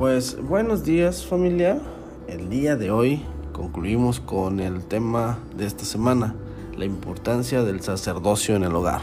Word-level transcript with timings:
Pues 0.00 0.42
buenos 0.42 0.82
días 0.82 1.26
familia. 1.26 1.78
El 2.26 2.48
día 2.48 2.74
de 2.74 2.90
hoy 2.90 3.22
concluimos 3.52 4.18
con 4.18 4.58
el 4.58 4.82
tema 4.82 5.40
de 5.54 5.66
esta 5.66 5.84
semana, 5.84 6.34
la 6.74 6.86
importancia 6.86 7.64
del 7.64 7.82
sacerdocio 7.82 8.56
en 8.56 8.64
el 8.64 8.74
hogar. 8.74 9.02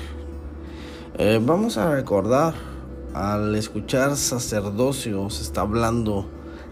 Eh, 1.20 1.40
vamos 1.40 1.78
a 1.78 1.94
recordar, 1.94 2.56
al 3.14 3.54
escuchar 3.54 4.16
sacerdocio 4.16 5.30
se 5.30 5.44
está 5.44 5.62
hablando 5.62 6.26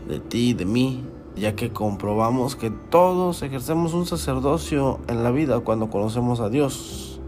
de 0.07 0.19
ti 0.19 0.50
y 0.50 0.54
de 0.55 0.65
mí, 0.65 1.04
ya 1.36 1.55
que 1.55 1.71
comprobamos 1.71 2.55
que 2.55 2.71
todos 2.71 3.43
ejercemos 3.43 3.93
un 3.93 4.07
sacerdocio 4.07 5.01
en 5.07 5.23
la 5.23 5.29
vida 5.29 5.60
cuando 5.60 5.92
conocemos 5.92 6.39
a 6.39 6.50
Dios. 6.50 7.21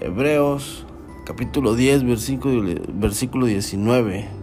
Hebreos 0.00 0.84
capítulo 1.24 1.76
10, 1.76 2.04
versículo, 2.04 2.74
versículo 2.92 3.46
19. 3.46 4.41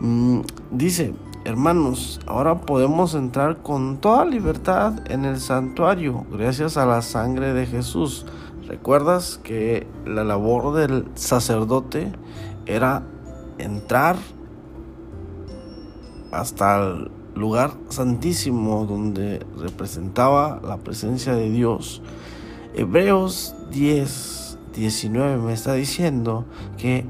Mm, 0.00 0.40
dice, 0.70 1.14
hermanos, 1.44 2.20
ahora 2.26 2.62
podemos 2.62 3.14
entrar 3.14 3.62
con 3.62 3.98
toda 3.98 4.24
libertad 4.24 4.94
en 5.10 5.24
el 5.24 5.40
santuario 5.40 6.26
gracias 6.30 6.76
a 6.76 6.86
la 6.86 7.02
sangre 7.02 7.52
de 7.52 7.66
Jesús. 7.66 8.26
¿Recuerdas 8.66 9.38
que 9.42 9.86
la 10.06 10.24
labor 10.24 10.74
del 10.74 11.06
sacerdote 11.14 12.12
era 12.66 13.02
entrar 13.58 14.16
hasta 16.32 16.80
el 16.80 17.10
lugar 17.34 17.72
santísimo 17.88 18.86
donde 18.86 19.44
representaba 19.58 20.60
la 20.64 20.78
presencia 20.78 21.34
de 21.34 21.50
Dios? 21.50 22.02
Hebreos 22.74 23.54
10 23.70 24.44
19 24.74 25.38
me 25.38 25.52
está 25.52 25.74
diciendo 25.74 26.44
que 26.76 27.06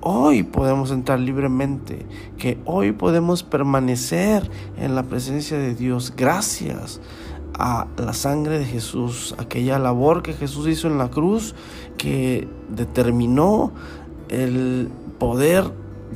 hoy 0.00 0.42
podemos 0.42 0.90
entrar 0.90 1.20
libremente, 1.20 2.06
que 2.38 2.58
hoy 2.64 2.92
podemos 2.92 3.42
permanecer 3.42 4.48
en 4.78 4.94
la 4.94 5.02
presencia 5.04 5.58
de 5.58 5.74
Dios 5.74 6.12
gracias 6.16 7.00
a 7.58 7.86
la 7.96 8.12
sangre 8.12 8.58
de 8.58 8.64
Jesús, 8.64 9.34
aquella 9.38 9.78
labor 9.78 10.22
que 10.22 10.34
Jesús 10.34 10.68
hizo 10.68 10.88
en 10.88 10.98
la 10.98 11.10
cruz 11.10 11.54
que 11.96 12.48
determinó 12.68 13.72
el 14.28 14.90
poder 15.18 15.72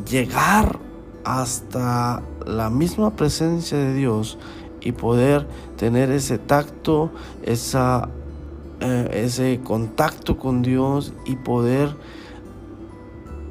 llegar 0.08 0.78
hasta 1.24 2.22
la 2.47 2.70
misma 2.70 3.16
presencia 3.16 3.78
de 3.78 3.94
Dios 3.94 4.38
y 4.80 4.92
poder 4.92 5.47
tener 5.76 6.10
ese 6.10 6.38
tacto, 6.38 7.10
esa 7.42 8.08
eh, 8.82 9.24
ese 9.24 9.60
contacto 9.62 10.38
con 10.38 10.62
Dios 10.62 11.12
y 11.26 11.36
poder 11.36 11.94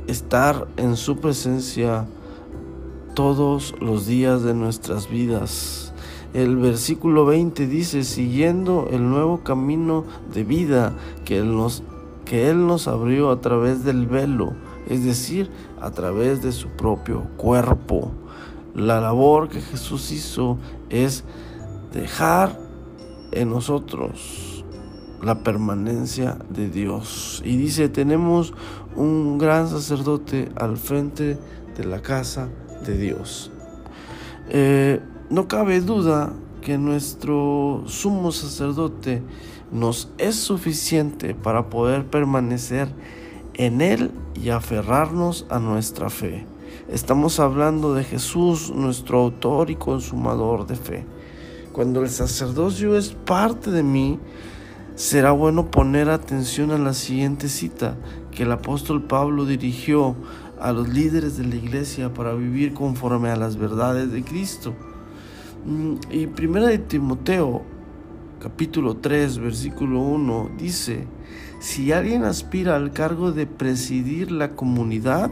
estar 0.09 0.67
en 0.77 0.95
su 0.95 1.17
presencia 1.17 2.05
todos 3.13 3.75
los 3.79 4.07
días 4.07 4.43
de 4.43 4.53
nuestras 4.53 5.09
vidas. 5.09 5.93
El 6.33 6.57
versículo 6.57 7.25
20 7.25 7.67
dice, 7.67 8.03
siguiendo 8.03 8.87
el 8.91 9.09
nuevo 9.09 9.43
camino 9.43 10.05
de 10.33 10.43
vida 10.43 10.93
que 11.25 11.39
Él 11.39 11.55
nos, 11.55 11.83
que 12.25 12.49
él 12.49 12.67
nos 12.67 12.87
abrió 12.87 13.31
a 13.31 13.41
través 13.41 13.83
del 13.83 14.05
velo, 14.05 14.53
es 14.87 15.03
decir, 15.03 15.49
a 15.81 15.91
través 15.91 16.43
de 16.43 16.51
su 16.51 16.69
propio 16.69 17.23
cuerpo. 17.37 18.11
La 18.75 19.01
labor 19.01 19.49
que 19.49 19.61
Jesús 19.61 20.11
hizo 20.11 20.57
es 20.89 21.23
dejar 21.91 22.59
en 23.31 23.49
nosotros 23.49 24.48
la 25.21 25.43
permanencia 25.43 26.37
de 26.49 26.69
Dios. 26.69 27.41
Y 27.45 27.57
dice, 27.57 27.89
tenemos 27.89 28.53
un 28.95 29.37
gran 29.37 29.67
sacerdote 29.69 30.49
al 30.55 30.77
frente 30.77 31.37
de 31.77 31.83
la 31.85 32.01
casa 32.01 32.49
de 32.85 32.97
Dios. 32.97 33.51
Eh, 34.49 34.99
no 35.29 35.47
cabe 35.47 35.81
duda 35.81 36.33
que 36.61 36.77
nuestro 36.77 37.83
sumo 37.85 38.31
sacerdote 38.31 39.21
nos 39.71 40.11
es 40.17 40.35
suficiente 40.35 41.35
para 41.35 41.69
poder 41.69 42.05
permanecer 42.05 42.89
en 43.53 43.81
Él 43.81 44.11
y 44.33 44.49
aferrarnos 44.49 45.45
a 45.49 45.59
nuestra 45.59 46.09
fe. 46.09 46.45
Estamos 46.91 47.39
hablando 47.39 47.93
de 47.93 48.03
Jesús, 48.03 48.71
nuestro 48.73 49.19
autor 49.19 49.69
y 49.69 49.75
consumador 49.75 50.65
de 50.65 50.75
fe. 50.75 51.05
Cuando 51.71 52.01
el 52.01 52.09
sacerdocio 52.09 52.97
es 52.97 53.09
parte 53.09 53.69
de 53.69 53.83
mí, 53.83 54.19
será 54.99 55.31
bueno 55.31 55.71
poner 55.71 56.09
atención 56.09 56.71
a 56.71 56.77
la 56.77 56.93
siguiente 56.93 57.47
cita 57.47 57.95
que 58.31 58.43
el 58.43 58.51
apóstol 58.51 59.01
Pablo 59.01 59.45
dirigió 59.45 60.13
a 60.59 60.73
los 60.73 60.89
líderes 60.89 61.37
de 61.37 61.45
la 61.45 61.55
iglesia 61.55 62.13
para 62.13 62.33
vivir 62.33 62.73
conforme 62.73 63.29
a 63.29 63.37
las 63.37 63.55
verdades 63.55 64.11
de 64.11 64.25
Cristo. 64.25 64.73
Mm, 65.65 65.93
y 66.11 66.27
primera 66.27 66.67
de 66.67 66.79
Timoteo, 66.79 67.61
capítulo 68.41 68.97
3, 68.97 69.37
versículo 69.37 70.01
1, 70.01 70.49
dice, 70.57 71.07
si 71.61 71.93
alguien 71.93 72.25
aspira 72.25 72.75
al 72.75 72.91
cargo 72.91 73.31
de 73.31 73.47
presidir 73.47 74.33
la 74.33 74.49
comunidad, 74.57 75.31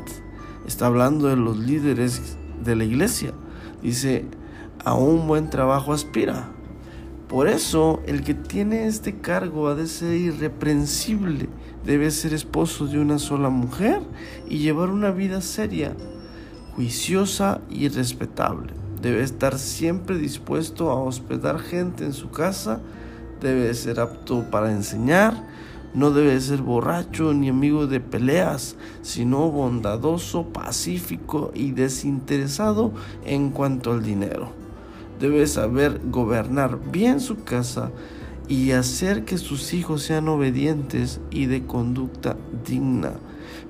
está 0.65 0.85
hablando 0.85 1.27
de 1.27 1.35
los 1.35 1.57
líderes 1.57 2.37
de 2.63 2.73
la 2.77 2.85
iglesia, 2.85 3.33
dice, 3.83 4.27
a 4.85 4.93
un 4.93 5.27
buen 5.27 5.49
trabajo 5.49 5.91
aspira. 5.91 6.53
Por 7.27 7.49
eso 7.49 8.01
el 8.05 8.23
que 8.23 8.33
tiene 8.33 8.87
este 8.87 9.17
cargo 9.17 9.67
ha 9.67 9.75
de 9.75 9.87
ser 9.87 10.15
irreprensible, 10.15 11.49
debe 11.85 12.09
ser 12.09 12.33
esposo 12.33 12.87
de 12.87 12.99
una 12.99 13.19
sola 13.19 13.49
mujer 13.49 14.01
y 14.47 14.59
llevar 14.59 14.89
una 14.91 15.11
vida 15.11 15.41
seria, 15.41 15.93
juiciosa 16.73 17.59
y 17.69 17.89
respetable. 17.89 18.71
Debe 19.01 19.23
estar 19.23 19.59
siempre 19.59 20.17
dispuesto 20.17 20.89
a 20.89 21.03
hospedar 21.03 21.59
gente 21.59 22.05
en 22.05 22.13
su 22.13 22.31
casa, 22.31 22.79
debe 23.41 23.73
ser 23.73 23.99
apto 23.99 24.49
para 24.49 24.71
enseñar, 24.71 25.33
no 25.93 26.11
debe 26.11 26.39
ser 26.39 26.61
borracho 26.61 27.33
ni 27.33 27.49
amigo 27.49 27.87
de 27.87 27.99
peleas, 27.99 28.77
sino 29.01 29.51
bondadoso, 29.51 30.45
pacífico 30.45 31.51
y 31.53 31.71
desinteresado 31.71 32.93
en 33.25 33.49
cuanto 33.49 33.91
al 33.91 34.01
dinero 34.01 34.66
debe 35.19 35.47
saber 35.47 36.01
gobernar 36.09 36.79
bien 36.91 37.19
su 37.19 37.43
casa 37.43 37.91
y 38.47 38.71
hacer 38.71 39.25
que 39.25 39.37
sus 39.37 39.73
hijos 39.73 40.03
sean 40.03 40.27
obedientes 40.27 41.19
y 41.31 41.47
de 41.47 41.65
conducta 41.65 42.37
digna. 42.65 43.13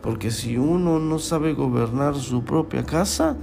Porque 0.01 0.31
si 0.31 0.57
uno 0.57 0.99
no 0.99 1.19
sabe 1.19 1.53
gobernar 1.53 2.15
su 2.15 2.43
propia 2.43 2.85
casa, 2.85 3.35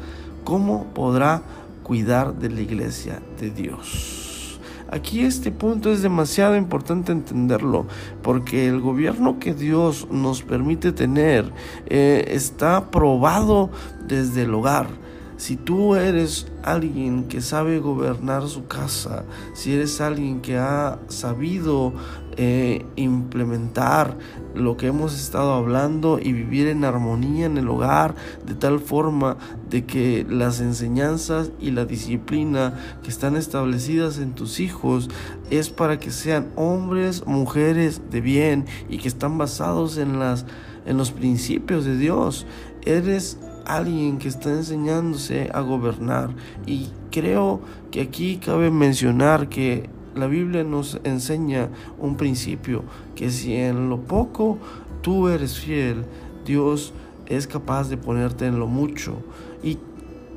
¿cómo 0.44 0.86
podrá 0.94 1.42
cuidar 1.82 2.34
de 2.38 2.50
la 2.50 2.60
iglesia 2.60 3.20
de 3.40 3.50
Dios? 3.50 4.60
Aquí 4.90 5.22
este 5.22 5.50
punto 5.50 5.90
es 5.90 6.02
demasiado 6.02 6.56
importante 6.56 7.10
entenderlo, 7.10 7.86
porque 8.22 8.68
el 8.68 8.80
gobierno 8.80 9.40
que 9.40 9.52
Dios 9.52 10.06
nos 10.10 10.42
permite 10.42 10.92
tener 10.92 11.50
eh, 11.86 12.26
está 12.28 12.90
probado 12.92 13.70
desde 14.06 14.42
el 14.42 14.54
hogar 14.54 15.03
si 15.36 15.56
tú 15.56 15.94
eres 15.94 16.46
alguien 16.62 17.24
que 17.24 17.40
sabe 17.40 17.78
gobernar 17.78 18.48
su 18.48 18.66
casa, 18.66 19.24
si 19.54 19.72
eres 19.72 20.00
alguien 20.00 20.40
que 20.40 20.56
ha 20.56 20.98
sabido 21.08 21.92
eh, 22.36 22.84
implementar 22.96 24.16
lo 24.54 24.76
que 24.76 24.86
hemos 24.86 25.14
estado 25.14 25.54
hablando 25.54 26.18
y 26.18 26.32
vivir 26.32 26.68
en 26.68 26.84
armonía 26.84 27.46
en 27.46 27.58
el 27.58 27.68
hogar, 27.68 28.14
de 28.46 28.54
tal 28.54 28.80
forma 28.80 29.36
de 29.68 29.84
que 29.84 30.26
las 30.28 30.60
enseñanzas 30.60 31.50
y 31.60 31.70
la 31.70 31.84
disciplina 31.84 32.74
que 33.02 33.10
están 33.10 33.36
establecidas 33.36 34.18
en 34.18 34.34
tus 34.34 34.60
hijos 34.60 35.10
es 35.50 35.70
para 35.70 35.98
que 35.98 36.10
sean 36.10 36.50
hombres, 36.56 37.26
mujeres 37.26 38.02
de 38.10 38.20
bien 38.20 38.66
y 38.88 38.98
que 38.98 39.08
están 39.08 39.38
basados 39.38 39.98
en 39.98 40.18
las 40.18 40.46
en 40.86 40.96
los 40.96 41.12
principios 41.12 41.84
de 41.84 41.96
Dios. 41.96 42.46
Eres 42.84 43.38
alguien 43.66 44.18
que 44.18 44.28
está 44.28 44.50
enseñándose 44.50 45.50
a 45.52 45.60
gobernar. 45.60 46.30
Y 46.66 46.90
creo 47.10 47.60
que 47.90 48.02
aquí 48.02 48.38
cabe 48.38 48.70
mencionar 48.70 49.48
que 49.48 49.88
la 50.14 50.26
Biblia 50.26 50.64
nos 50.64 51.00
enseña 51.04 51.68
un 51.98 52.16
principio, 52.16 52.84
que 53.14 53.30
si 53.30 53.54
en 53.54 53.88
lo 53.88 54.00
poco 54.00 54.58
tú 55.02 55.28
eres 55.28 55.58
fiel, 55.58 56.04
Dios 56.44 56.92
es 57.26 57.46
capaz 57.46 57.88
de 57.88 57.96
ponerte 57.96 58.46
en 58.46 58.58
lo 58.58 58.66
mucho. 58.66 59.16
Y 59.62 59.78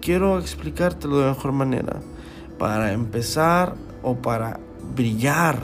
quiero 0.02 0.40
explicártelo 0.40 1.20
de 1.20 1.30
mejor 1.30 1.52
manera. 1.52 2.02
Para 2.58 2.92
empezar 2.92 3.76
o 4.02 4.16
para 4.16 4.60
brillar 4.96 5.60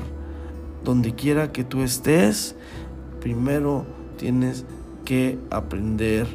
donde 0.84 1.16
quiera 1.16 1.52
que 1.52 1.64
tú 1.64 1.82
estés, 1.82 2.56
primero 3.20 3.86
tienes 4.18 4.66
que 5.06 5.40
aprender 5.50 6.28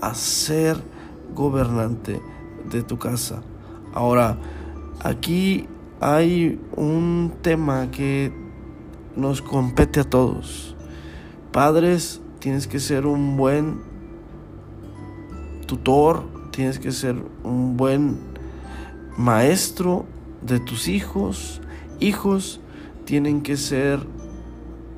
a 0.00 0.14
ser 0.14 0.82
gobernante 1.34 2.20
de 2.70 2.82
tu 2.82 2.98
casa. 2.98 3.42
Ahora, 3.94 4.38
aquí 5.00 5.66
hay 6.00 6.60
un 6.76 7.34
tema 7.42 7.90
que 7.90 8.32
nos 9.16 9.42
compete 9.42 10.00
a 10.00 10.04
todos. 10.04 10.76
Padres, 11.52 12.20
tienes 12.38 12.66
que 12.66 12.78
ser 12.78 13.06
un 13.06 13.36
buen 13.36 13.80
tutor 15.66 16.38
tienes 16.58 16.80
que 16.80 16.90
ser 16.90 17.14
un 17.44 17.76
buen 17.76 18.18
maestro 19.16 20.06
de 20.42 20.58
tus 20.58 20.88
hijos. 20.88 21.60
Hijos 22.00 22.60
tienen 23.04 23.42
que 23.42 23.56
ser 23.56 24.00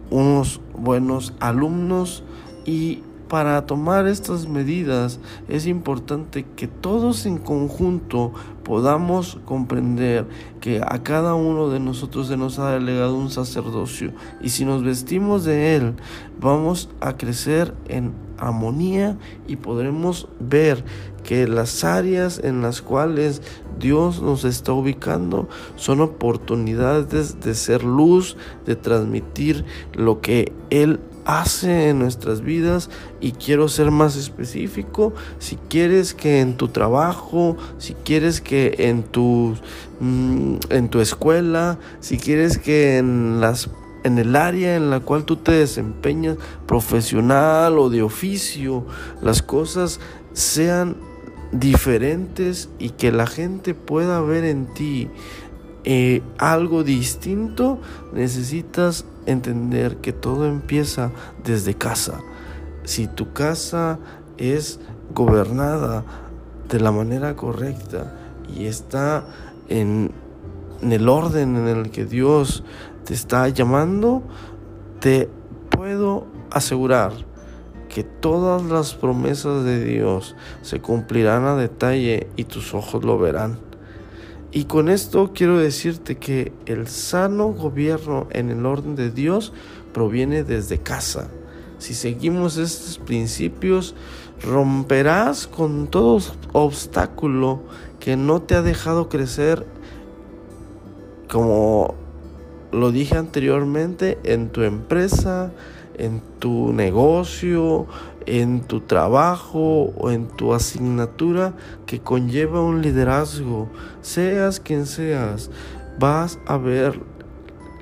unos 0.09 0.63
buenos 0.73 1.35
alumnos 1.39 2.25
y 2.65 3.03
para 3.31 3.65
tomar 3.65 4.09
estas 4.09 4.49
medidas 4.49 5.21
es 5.49 5.69
importante 5.69 6.45
que 6.57 6.67
todos 6.67 7.27
en 7.27 7.39
conjunto 7.39 8.33
podamos 8.65 9.39
comprender 9.45 10.27
que 10.61 10.83
a 10.85 11.05
cada 11.05 11.35
uno 11.35 11.69
de 11.69 11.79
nosotros 11.79 12.27
se 12.27 12.37
nos 12.37 12.59
ha 12.59 12.73
delegado 12.73 13.15
un 13.15 13.31
sacerdocio. 13.31 14.13
Y 14.43 14.49
si 14.49 14.65
nos 14.65 14.83
vestimos 14.83 15.45
de 15.45 15.77
él 15.77 15.95
vamos 16.41 16.91
a 17.01 17.17
crecer 17.17 17.73
en 17.87 18.13
armonía 18.37 19.17
y 19.47 19.57
podremos 19.57 20.27
ver 20.41 20.85
que 21.23 21.47
las 21.47 21.85
áreas 21.85 22.41
en 22.43 22.63
las 22.63 22.83
cuales 22.83 23.43
Dios 23.79 24.21
nos 24.21 24.45
está 24.45 24.73
ubicando 24.73 25.49
son 25.77 26.01
oportunidades 26.01 27.41
de 27.41 27.55
ser 27.55 27.85
luz, 27.85 28.37
de 28.67 28.75
transmitir 28.75 29.65
lo 29.95 30.21
que 30.21 30.53
Él 30.71 30.99
hace 31.39 31.91
en 31.91 31.99
nuestras 31.99 32.41
vidas 32.41 32.91
y 33.21 33.33
quiero 33.33 33.69
ser 33.69 33.91
más 33.91 34.17
específico. 34.17 35.15
Si 35.39 35.57
quieres 35.69 36.15
que 36.15 36.41
en 36.41 36.57
tu 36.57 36.69
trabajo 36.69 37.57
si 37.79 37.95
quieres 37.95 38.41
que 38.41 38.75
en 38.79 39.03
tu 39.03 39.57
mm, 40.01 40.57
en 40.71 40.89
tu 40.89 41.01
escuela 41.01 41.79
si 42.01 42.19
quieres 42.19 42.59
que 42.59 42.99
en 42.99 43.41
las 43.41 43.71
en 44.03 44.19
el 44.19 44.35
área 44.35 44.77
en 44.77 44.91
la 44.91 45.01
cual 45.01 45.25
tú 45.25 45.37
te 45.37 45.53
desempeñas 45.53 46.37
profesional 46.67 47.79
o 47.79 47.91
de 47.91 48.03
oficio 48.03 48.87
las 49.23 49.43
cosas 49.43 50.01
sean 50.33 50.97
diferentes 51.53 52.69
y 52.79 52.91
que 52.91 53.13
la 53.13 53.27
gente 53.27 53.75
pueda 53.75 54.21
ver 54.21 54.45
en 54.45 54.73
ti 54.73 55.11
eh, 55.85 56.23
algo 56.39 56.85
distinto, 56.85 57.81
necesitas 58.13 59.05
entender 59.27 59.97
que 59.99 60.13
todo 60.13 60.47
empieza 60.47 61.11
desde 61.45 61.75
casa. 61.75 62.21
Si 62.85 63.07
tu 63.07 63.33
casa 63.33 63.99
es 64.37 64.81
gobernada 65.15 66.05
de 66.69 66.81
la 66.81 66.93
manera 66.93 67.37
correcta 67.37 68.15
y 68.55 68.67
está 68.67 69.25
en, 69.69 70.13
en 70.83 70.93
el 70.93 71.09
orden 71.09 71.57
en 71.57 71.69
el 71.69 71.91
que 71.91 72.05
Dios 72.05 72.65
te 73.05 73.15
está 73.15 73.49
llamando, 73.49 74.23
te 75.01 75.29
puedo 75.71 76.27
asegurar 76.51 77.13
que 77.89 78.05
todas 78.05 78.63
las 78.63 78.95
promesas 78.95 79.65
de 79.65 79.85
Dios 79.85 80.37
se 80.63 80.81
cumplirán 80.81 81.45
a 81.45 81.57
detalle 81.57 82.29
y 82.37 82.45
tus 82.45 82.75
ojos 82.75 83.05
lo 83.05 83.19
verán. 83.19 83.70
Y 84.53 84.65
con 84.65 84.89
esto 84.89 85.31
quiero 85.33 85.59
decirte 85.59 86.17
que 86.17 86.53
el 86.67 86.89
sano 86.89 87.49
gobierno 87.49 88.27
en 88.31 88.51
el 88.51 88.67
orden 88.67 88.97
de 88.97 89.11
Dios 89.11 89.53
proviene 89.93 90.43
desde 90.43 90.79
casa. 90.79 91.31
Si 91.79 91.95
seguimos 91.95 92.57
estos 92.57 92.99
principios, 92.99 93.95
romperás 94.43 95.47
con 95.47 95.87
todo 95.87 96.21
obstáculo 96.53 97.63
que 98.01 98.17
no 98.17 98.43
te 98.43 98.55
ha 98.55 98.63
dejado 98.63 99.09
crecer, 99.09 99.65
como 101.29 101.95
lo 102.73 102.91
dije 102.91 103.17
anteriormente, 103.17 104.19
en 104.25 104.51
tu 104.51 104.63
empresa, 104.63 105.53
en 105.97 106.21
tu 106.39 106.73
negocio, 106.73 107.87
en 108.39 108.63
tu 108.63 108.81
trabajo 108.81 109.93
o 109.97 110.11
en 110.11 110.29
tu 110.29 110.55
asignatura 110.55 111.55
que 111.87 112.01
conlleva 112.01 112.61
un 112.61 112.83
liderazgo, 112.83 113.69
seas 114.01 114.61
quien 114.61 114.87
seas, 114.87 115.51
vas 115.99 116.39
a 116.47 116.57
ver 116.57 117.01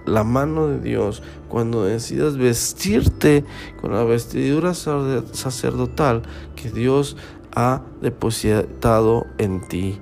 la 0.06 0.24
mano 0.24 0.68
de 0.68 0.80
Dios 0.80 1.22
cuando 1.48 1.84
decidas 1.84 2.36
vestirte 2.36 3.44
con 3.80 3.92
la 3.92 4.04
vestidura 4.04 4.72
sacerdotal 4.74 6.22
que 6.56 6.70
Dios 6.70 7.16
ha 7.54 7.82
depositado 8.00 9.26
en 9.38 9.66
ti. 9.68 10.00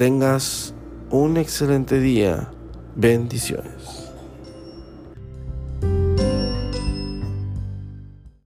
tengas 0.00 0.72
un 1.10 1.36
excelente 1.36 2.00
día. 2.00 2.48
Bendiciones. 2.96 4.09